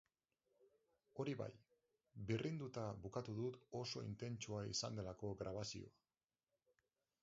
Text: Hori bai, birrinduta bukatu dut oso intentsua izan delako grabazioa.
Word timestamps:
Hori 1.23 1.35
bai, 1.41 1.49
birrinduta 2.31 2.87
bukatu 3.05 3.37
dut 3.43 3.63
oso 3.83 4.05
intentsua 4.09 4.65
izan 4.75 5.01
delako 5.03 5.35
grabazioa. 5.45 5.99